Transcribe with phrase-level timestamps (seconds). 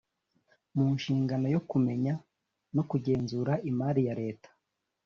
[0.75, 2.13] mu nshingano yo kumenya
[2.75, 4.49] no kugenzura imari ya leta